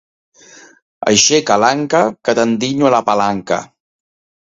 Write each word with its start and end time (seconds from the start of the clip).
Aixeca 1.11 1.59
l'anca 1.65 2.01
que 2.25 2.37
t'endinyo 2.41 2.93
la 2.97 3.07
palanca! 3.11 3.65